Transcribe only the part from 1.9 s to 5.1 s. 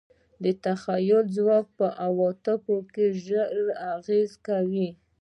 عواطفو ژور اغېز کوي.